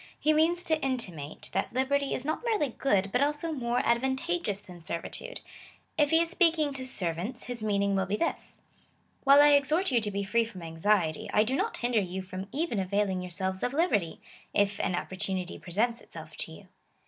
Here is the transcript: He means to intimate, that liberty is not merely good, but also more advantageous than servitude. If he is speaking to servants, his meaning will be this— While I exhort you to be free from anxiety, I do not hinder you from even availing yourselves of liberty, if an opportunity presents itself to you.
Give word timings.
He 0.19 0.33
means 0.33 0.63
to 0.63 0.81
intimate, 0.81 1.51
that 1.53 1.73
liberty 1.73 2.15
is 2.15 2.25
not 2.25 2.43
merely 2.43 2.69
good, 2.69 3.11
but 3.11 3.21
also 3.21 3.51
more 3.51 3.85
advantageous 3.85 4.59
than 4.59 4.81
servitude. 4.81 5.41
If 5.95 6.09
he 6.09 6.19
is 6.21 6.31
speaking 6.31 6.73
to 6.73 6.87
servants, 6.87 7.43
his 7.43 7.61
meaning 7.61 7.95
will 7.95 8.07
be 8.07 8.15
this— 8.15 8.61
While 9.25 9.41
I 9.43 9.49
exhort 9.49 9.91
you 9.91 10.01
to 10.01 10.09
be 10.09 10.23
free 10.23 10.43
from 10.43 10.63
anxiety, 10.63 11.29
I 11.31 11.43
do 11.43 11.55
not 11.55 11.77
hinder 11.77 12.01
you 12.01 12.23
from 12.23 12.47
even 12.51 12.79
availing 12.79 13.21
yourselves 13.21 13.61
of 13.61 13.73
liberty, 13.73 14.19
if 14.55 14.79
an 14.79 14.95
opportunity 14.95 15.59
presents 15.59 16.01
itself 16.01 16.35
to 16.37 16.51
you. 16.51 16.67